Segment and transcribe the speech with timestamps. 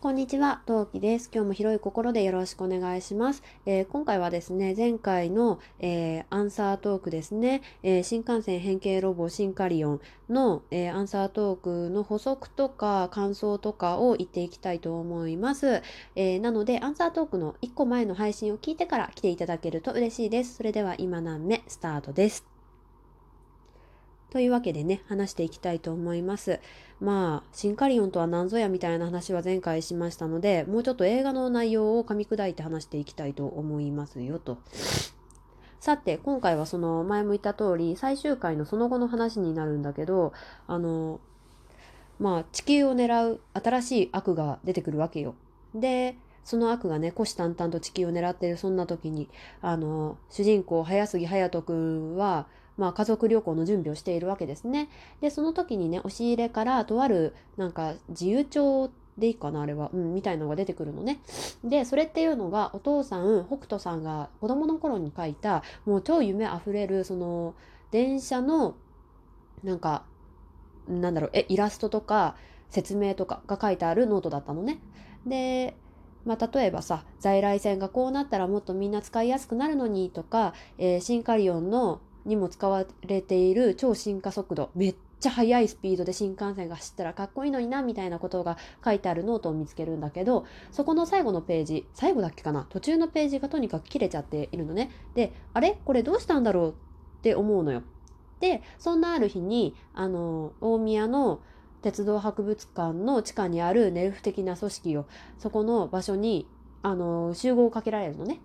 [0.00, 1.28] こんにちは、トウキです。
[1.30, 3.42] 今日も広い心でよろしくお願いします。
[3.66, 10.00] えー、今回はですね、前回の、えー、アンサートークですね、えー、新幹線変形ロボシンカリオン
[10.30, 15.82] の、えアンサートークの補足とか感想とかを言っていきたいと思います。
[16.16, 20.54] えなので、アンサートークの1個前の配信を聞いてから来ていただけると嬉しいです。
[20.54, 22.59] それでは今何目スタートです。
[24.30, 26.60] というわけでね、話していきたいと思います。
[27.00, 34.58] まあ、シンカリオンとは何ぞやみたいな話は前回しましたので、もうちょっと映画の内容を噛み砕いて話していきたいと思いますよと。
[35.80, 40.32] さて、今回はその前も言った通り、最終回のその後の話になるんだけど、
[40.66, 41.20] あの、
[42.18, 45.34] まあ、地球を狙う新しい悪が出てくるわけよ。
[45.74, 49.28] で、その悪がね、虎視眈々と地球を狙ってるそんな時に、
[49.62, 52.46] あの、主人公、早杉隼人くんは、
[52.80, 54.88] まあ、家族旅行の準備をしているわけですね。
[55.20, 61.20] で、その時にね、押し入れからとある、なんか、自由帳でいいかなあれは、うん、みたいのが出てくるのね。
[61.62, 67.54] で、それっていうのが、お父さん、北斗さんが子供の頃に書いた、もう超夢あふれる、その、
[67.90, 68.76] 電車の、
[69.62, 70.04] なんか、
[70.88, 72.34] なんだろう、え、イラストとか、
[72.70, 74.78] 説明とかが書いてあるノートだったのね。
[75.26, 75.76] で、
[76.24, 94.90] まあ、例えばさ、在来線がこうなったらもっとみんな使いやすくなるのにとか、えー、シンカリオンのにも使われている超進化速度めっちゃ速いスピードで新幹線が走ったらかっこいいのになみたいなことが書いてあるノートを見つけるんだけどそこの最後のページ最後だっけかな途中のページがとにかく切れちゃっているのね。
[95.14, 95.78] であれ？
[95.84, 96.70] これどうしたんだろう？
[96.70, 96.74] っ
[97.22, 97.82] て思うのよ。
[98.40, 101.40] でそんなある日にあの大宮の
[101.82, 105.06] 鉄道博物館の地下にあるネルフ的な組織を
[105.38, 106.46] そこの場所に
[106.82, 108.40] あの集合をかけられるのね。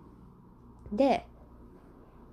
[0.91, 1.25] で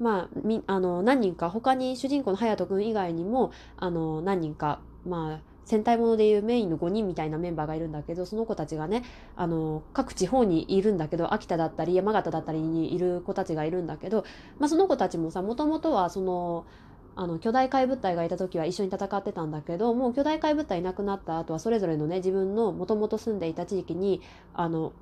[0.03, 9.05] まあ、みあの何人か他に主人公の隼人君以外にもあの何人かまあ戦隊ものでいうメインの5人みたいなメンバーがいるんだけどその子たちがね
[9.37, 14.25] あの各地方にいるんだけど秋田だったり山形だったりにいる子たちがいるんだけど、
[14.59, 16.67] まあ、その子たちもさもともとはその
[17.15, 24.23] あの巨大怪物体がいた時は一緒に戦ってたんだけどもう巨大怪物体いなくなった後はそれぞれのね自分のもともと住んでいた地域に
[24.55, 24.93] あの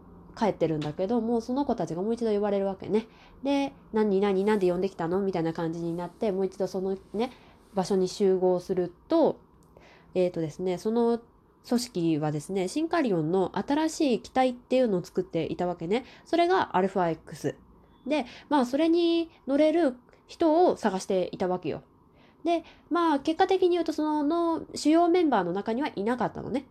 [0.40, 3.06] 帰ってるんだけどもうその子たちがもう一度呼ばれるわけね。
[3.42, 5.20] で何何何で呼んできたの？
[5.20, 7.30] みたいな感じになってもう一度そのね
[7.74, 9.38] 場所に集合すると
[10.14, 11.20] えっ、ー、とですねその
[11.68, 16.06] 組織はですねシンカリオンの新しい機体っていうのを作っていたわけね。
[16.24, 17.54] それが αX。
[18.06, 19.94] でまあそれに乗れる
[20.26, 21.82] 人を探していたわけよ。
[22.44, 26.64] でまあ結果的に言うとそのの主要メンバーの中にはいなかったのね。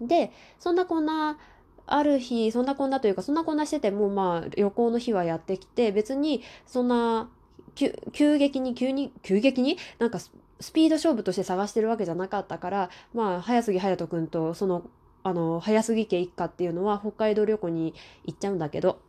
[0.00, 1.38] でそんなこんな
[1.86, 7.28] ある日そんなこんなというかそんなこんなしててもまあ旅行の日はやってきて別にそんな
[7.74, 14.82] 急激に急に急激になんかスピード勝負として探してるわけじゃなかったからまあ早杉隼人君とその
[15.22, 19.00] あの早杉家一家っていうのは北海道旅行に行っちゃうんだけど。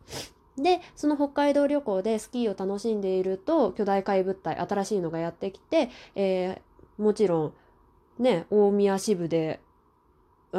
[0.57, 7.53] でその北海道旅行でスキーを楽しんでいると巨大怪物体新しいのがやってきて、えー、もちろ
[8.19, 9.61] んね大宮支部で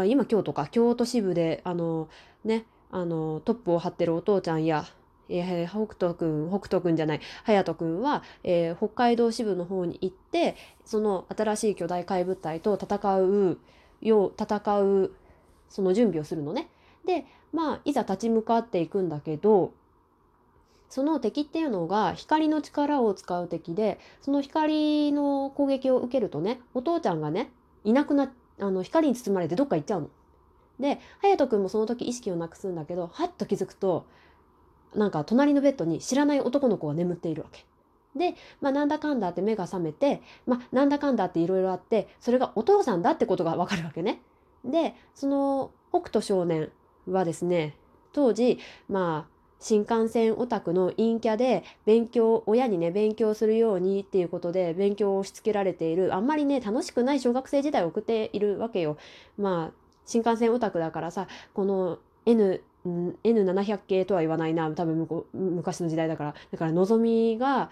[0.07, 2.09] 今京都か京都支部であの
[2.45, 4.87] ねあのトップを張ってるお父ちゃんや、
[5.29, 13.59] えー、北斗くん北斗くんじゃない隼人くんは、えー、北海道支部の方に行ってその新しい巨大怪物体と戦う
[14.01, 15.13] よう戦う
[15.69, 16.69] その準備をするのね。
[17.07, 19.73] でまあいざ立ち向かっていくんだけど
[20.89, 27.51] その敵っていうのが光の力を使う敵でその光の攻撃を受けるとねお父ちゃんがね
[27.85, 28.31] いなくなっ
[28.63, 30.11] あの光に包まれてどっか行っちゃうの。
[30.79, 34.07] で隼人君もその時意識をなくすんだけどはっと気づくと
[34.95, 37.65] なんか隣のベッドに知らない男の子が眠っているわけ。
[38.15, 44.21] で、まあ、なんだかんだって目が覚めて、まあ、なんだかんだっていろいろあってそれがお父さんだってことがわかるわけね。
[44.65, 46.71] でその北斗少年
[47.09, 47.77] はですね
[48.13, 48.59] 当時
[48.89, 49.32] まあ
[49.63, 56.15] 新幹線オタクの陰キャで勉強親にね勉強するようにっていうことで勉強を押し付けられている。
[56.15, 58.97] あんまりね楽しくない小学生時代を送っているわけよ。
[59.39, 59.75] まあ
[60.05, 64.69] 新幹線オタクだからさこの N N700 系とは言わないな。
[64.73, 66.35] 多分昔の時代だから。
[66.51, 67.71] だからのぞみが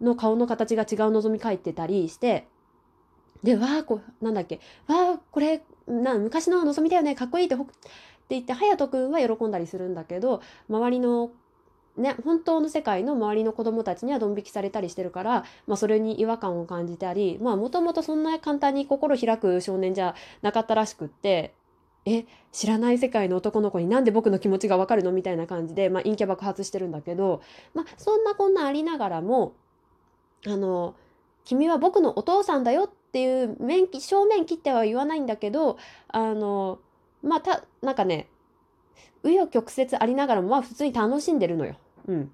[0.00, 2.48] の顔の形が違うのぞみ描いてたりして。
[3.44, 4.58] でわあこなんだっけ。
[4.88, 7.14] わあこれな昔ののぞみだよね。
[7.14, 7.64] かっこいいってって
[8.30, 11.30] 言って隼人君は喜んだりするんだけど周りの
[11.98, 21.54] ね、本当の世界の周りの子供たちにはドン引きされたりしてるから、まあ、それに違和感を感じたりもともとそんな簡単に心開く少年じゃなかったらしくって
[22.06, 27.42] え知らない世界の男の子になんで僕の気持ちがわかるのみたいな感じで、まあ、陰キャ爆発してるんだけど、
[27.74, 29.54] まあ、そんなこんなありながらも
[30.46, 30.94] あの
[31.44, 35.78] 君は僕のお父さんだよっていう面正面切っては言わないんだけど
[36.08, 36.78] あの
[37.22, 38.28] まあたなんかね
[39.24, 41.76] 紆余曲折ありながらもまあ普通に楽しんでるのよ。
[42.06, 42.32] うん。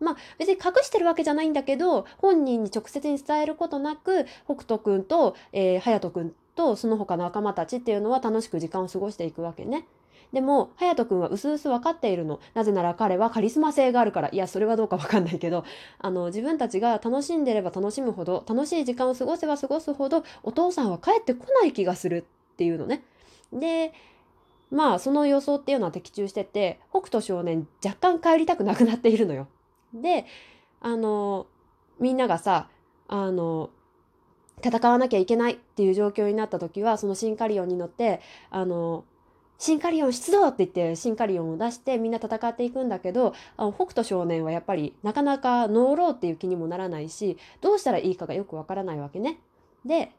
[0.00, 9.86] まあ別に隠してるわけじゃないんだけど本人に直接に伝えることなく北斗くんと、えー、隼人くんとその他の仲間たちっていうのは楽しく時間を過ごしていくわけね。
[10.32, 15.64] でも隼人君はうすうす分かっているのなぜなら彼はカリスマ性があるからいやそれはどうか分かんないけど
[15.98, 23.02] あの自分たちが楽しんでれば楽しむほど楽しい時間を過ごせば過ごすほどお父さんは帰ってこない気がするっていうのね。
[23.52, 23.92] で
[24.70, 29.48] まあその予想っていうのは的中してて北斗少年若干帰りたくなくなっているのよ。
[29.94, 30.26] で
[30.80, 31.46] あの
[32.00, 32.68] みんながさ
[33.08, 33.70] あの
[34.62, 38.20] 戦わなきゃいけないっていう状況になった時はそのシンカリオンに乗って
[38.50, 39.04] あの
[39.58, 49.38] シンカリオン出動って言ってシンカリオンを出してみんな戦っていくんだけどあの北斗少年はやっぱりなかなか乗ろうっていう気にもならないしどうしたらいいかがよくわからないわけね。
[49.84, 50.12] で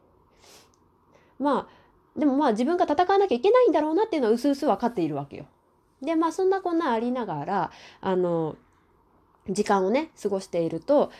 [1.38, 1.77] まあ
[2.18, 5.46] でもまあ自分が戦わなきゃいけないんだろうなっていうのはうすうす分かっているわけよ。
[6.02, 7.70] でまあそんなこんなありながら
[8.00, 8.56] あの
[9.48, 11.10] 時間をね過ごしていると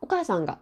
[0.00, 0.58] お母さんが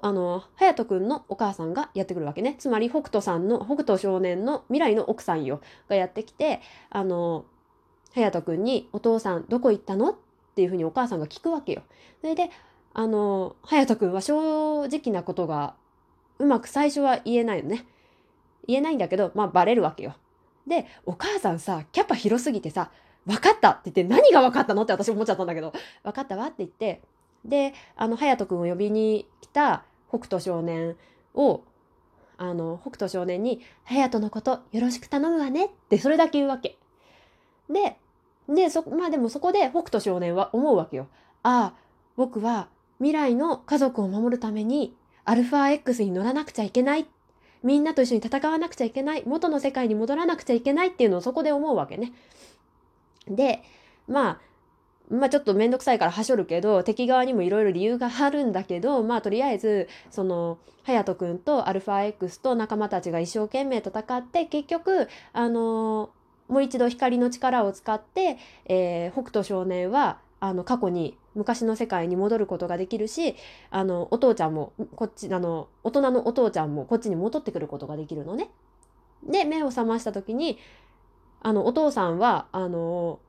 [0.00, 7.44] あの隼人君のお母さんがやってくるわけねつまり北斗さんの北斗少年の未来の奥さんよがやってきてあの
[8.14, 10.14] 隼人君に「お父さんどこ行ったの?」っ
[10.54, 11.82] ていうふうにお母さんが聞くわけよ。
[12.20, 12.50] それで
[12.94, 15.74] あの隼人君は正直なことが
[16.38, 17.86] うまく最初は言えないのね。
[18.66, 20.14] 言えないんだけどまあバレるわけよ。
[20.66, 22.90] でお母さんさキャパ広すぎてさ
[23.26, 25.72] 「分かった」って言って何が分かったのって私思っちゃったんだけど
[26.04, 27.02] 「分かったわ」って言って
[27.44, 30.96] であの隼人君を呼びに来た北斗少年
[31.34, 31.62] を
[32.38, 36.78] あの北斗少年に「隼人のことよろしく頼むわね」ってそれだけ言うわけ。
[37.68, 37.96] で
[38.48, 41.08] でそまあでもそこで北斗少年は思うわけよ。
[41.42, 41.82] ああ
[42.16, 42.68] 僕は
[42.98, 44.94] 未来の家族を守るために
[45.24, 47.06] アルファ X に乗らなくちゃいけないっ
[47.62, 52.12] みんなと一緒に戦わなくちゃいけない元の世界に戻らなくちゃいけないっていうのをそこで思うわけね。
[53.28, 53.62] で
[54.08, 54.40] まあ
[55.10, 66.10] まあちょっと面倒くさいからはしょるけど敵側にもいろいろ理由があるんだけどまあとりあえずその隼人君とアルファ X と仲間たちが一生懸命戦って結局あの
[66.48, 73.36] もう一度光の力を使って、えー、北斗少年はあの過去に昔の世界に戻ることができるし
[73.70, 78.50] あのお父ちゃんもこっちあの大人のお父ちゃんもこっちに戻ってくることができるのね。
[79.24, 80.58] で目を覚ました時に
[81.40, 83.20] あのお父さんはあの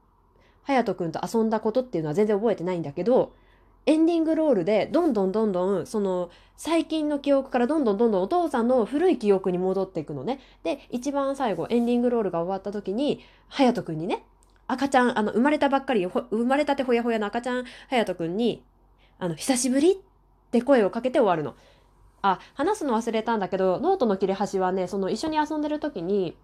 [0.66, 3.34] 隼人君と遊んだことっていうのは全然覚えてないんだけど
[3.86, 10.40] エンディングロールでどんどんどんどんその最近の記憶からどんどんどんどんお父さんの古い記憶に戻っていくのね。
[10.64, 14.24] で一番最後エンディングロールが終わった時に隼人君にね
[14.68, 18.64] 赤ちゃんあの生まれたばっかり生まれたてほやほやの赤ちゃん隼人君に
[19.20, 19.96] あの久しぶりっ
[20.52, 21.56] て声をかけて終わるの。
[22.22, 26.38] あ話すの忘れたんだけどノートの切れ端はねその一緒に遊んでる時に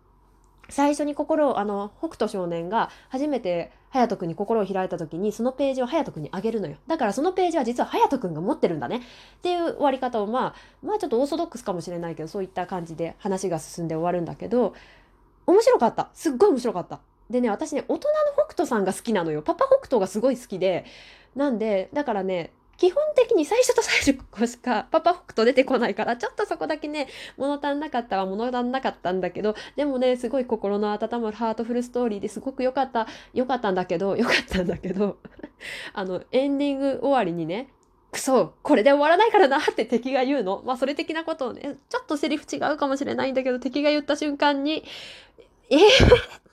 [0.68, 6.76] 最初に心をあの北斗少年が初めて隼人君に心を開いた時にそのページを隼人君にあげるのよ。
[6.86, 8.98] だからそのページは実は隼人君が持ってるんだね。
[8.98, 9.00] っ
[9.42, 10.56] ていう終わり方をまあ
[10.86, 14.76] まあちょっとオーソドックスかもしれないけどそういった感じで話が進んで終わるんだけど
[15.48, 16.10] 面白かった。
[16.14, 17.00] すっごい面白かった。
[17.30, 19.42] でね私ね大人の北斗さんが好きなのよ。
[19.42, 20.86] パパ北斗がすごい好きで。
[21.36, 35.18] なんでだからね基本的に最初と最後しかパパ北斗出てこないからちょっとそこだけね物足んなかったは物足んなかったんだけどでもねすごい心の温まるハートフルストーリーですごく良かった良かったんだけど良かったんだけど
[35.94, 37.68] あのエンディング終わりにね
[38.12, 40.64] くそこれで終わらないからなって敵が言うの。
[40.66, 44.84] まあそれ的なことをねちょっとセリフ違うかもしれないんだけど敵が言った瞬間に
[45.70, 45.82] えー、っ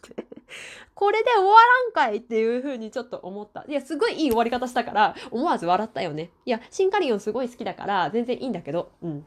[0.02, 0.35] て。
[0.94, 3.64] これで終わらんかいっていう風にちょっと思った。
[3.68, 6.30] いや、すごいいい終わり方したから、思わず笑ったよね。
[6.44, 9.26] いや、シンカリオンすごい好きだから、全然いいんだけど、うん。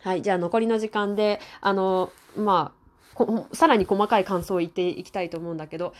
[0.00, 2.72] はい、じゃあ残りの時間で、あの、ま
[3.16, 5.94] あ、さらに細かい感想を言っていきたいと思うんだけど、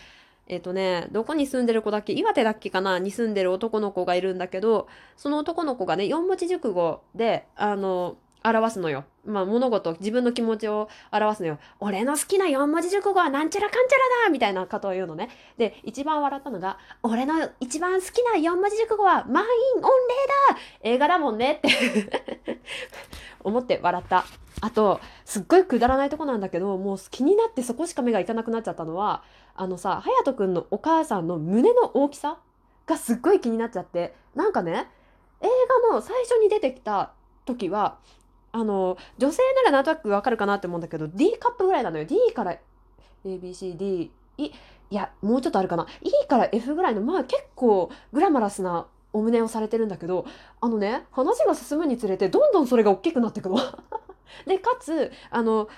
[0.46, 2.12] えっ、ー、とね、どこに住んでる子だっけ？
[2.12, 2.98] 岩手だっけかな？
[2.98, 9.04] に住んでる男の子がいるんだけど、その男の子がね、4文字熟語で、あの、表すのよ。
[9.24, 11.58] まあ、物事、自分の気持ちを表すのよ。
[11.80, 15.30] 俺の好きな4文字熟語はなんちゃらかんちゃらだみたいなことを言うのね。
[15.56, 19.44] で、一番笑ったのが、俺の一番好きな4文字熟語は満
[19.76, 19.94] 員御礼
[20.52, 22.60] だ映画だもんねって
[23.42, 24.24] 思って笑った。
[24.60, 29.22] あと、すっごいくだらないとこなんだけど、もう気になってそこしか目がいかなくなっちゃったのは、
[29.54, 32.38] あのさ、隼人くんのお母さんの胸の大きさ
[32.86, 34.90] がすっごい気になっちゃって、なんかね、
[35.40, 35.48] 映
[35.90, 37.12] 画の最初に出てきた
[37.44, 37.98] 時は
[38.56, 42.04] あの女性ならなんとなくわかるかなって思うんだけど D カップぐらいなのよ。
[42.04, 42.56] D から
[43.24, 44.52] ABCD い
[44.90, 45.86] やもうちょっとあるかな。
[46.02, 50.24] E から F ぐらいのまあ結構グラマラスなお胸をされてるんだけど
[50.60, 53.56] あのね話が進むにつれてどんどんそれが大きくなってくの。
[54.46, 55.68] でかつあの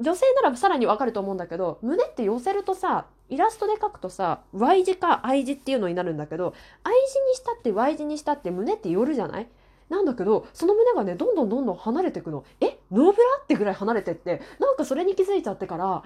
[0.00, 6.52] 女性ならさらにわかると思うんだけど胸って寄せるとさイラストで描くとさ Y 字か I 字っていうのになるんだけど
[6.84, 9.48] I 字にしたって Y 字にしたって胸って寄るじゃない？
[9.92, 12.44] なんだけどその胸がねどんどんどんどん離れていくの。
[12.60, 12.78] え？
[12.90, 14.40] ノーブラってぐらい離れてって。
[14.58, 16.02] なんかそれに気づいちゃってから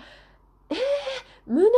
[0.69, 0.77] えー、
[1.47, 1.71] 胸の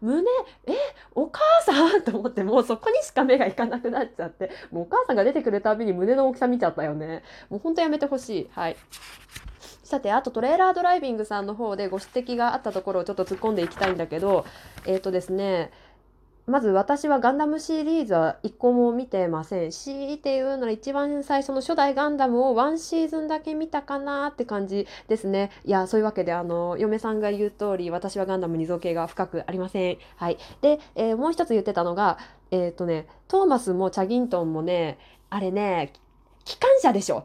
[0.00, 0.30] 胸
[0.66, 0.72] え？
[1.14, 2.02] お母さん？
[2.02, 4.50] と思ってもうそこにしか目がいかなくなっちゃって。
[4.70, 7.22] もうお母さんが出てくるたびに胸の大きさ見ちゃったよね。
[7.48, 8.50] もうほんとやめてほしい。
[8.52, 8.76] はい。
[9.84, 14.46] さてあとトレーラードライビングさんの方でご指摘があったところをちょっと突っ込んでいきたいんだけど
[14.86, 15.70] えっ、ー、とですね
[16.46, 19.70] まず私はガンダムシリーズは一個も見てません。
[19.70, 25.52] 強いて言うなら一番最初の初代ガンダムをワンシーズンだけ見たかなって感じですね。
[25.64, 29.98] いや、そういうわけで、あの、嫁さんが言う通り、私はガンダムに造形が深くありません。
[30.16, 30.38] はい。
[30.62, 32.18] で、えー、もう一つ言ってたのが、
[32.50, 34.98] えっ、ー、とね、トーマスもチャギントンもね、
[35.30, 35.92] あれね、
[36.44, 37.24] 機関車でしょ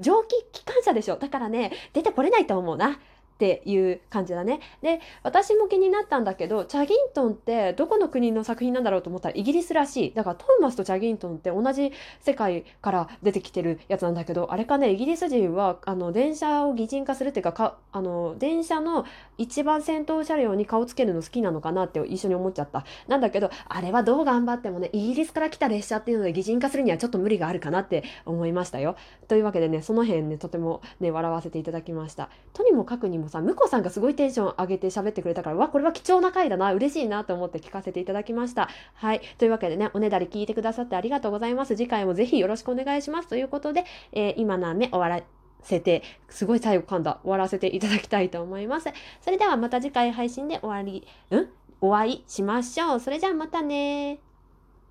[0.00, 2.98] 蒸気機関車でしょだからね、出てこれないと思うな。
[3.36, 4.60] っていう感じだね。
[4.82, 10.12] で私も気になったんだけどチャギントンってどこの国の作品なんだろうと思ったらイギリスらしい。
[10.14, 19.04] だからトーマスとチャギントンって同じ世界から出てきてるやつなんだけどあれかねイギリス人はあの電車を擬人化するっていうかかあの電車の
[19.36, 22.84] 一番先頭車両に顔つけるの好きなのかなって一緒に思っちゃった。
[23.06, 28.96] なんだけどあれはどう頑張ってもねイギリスから来た列車っていうので擬人化するにはちょっと無理があるかなって思いましたよ。
[29.28, 32.30] というわけでねその辺ねとてもね笑わせていただきました。
[32.52, 38.68] とにもかくにももさ向こさんがすごいテンション上げて喋ってくれたからわこれは貴重な回だな嬉しいなと思って聞かせていただきました。
[38.94, 39.20] はい。
[39.38, 41.76] というわけでねおねだり聞いてくださってありがとうございます。
[41.76, 45.22] 次回もぜひよろしくお願いしますということで、えー、今の雨終わら
[45.62, 47.18] せてすごい最後噛んだ。
[47.22, 48.88] 終わらせていただきたいと思います。
[49.20, 51.48] それではまた次回配信で終わりうん？
[51.80, 53.00] お会いしましょう。
[53.00, 54.20] それじゃあまたね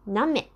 [0.05, 0.49] 何名？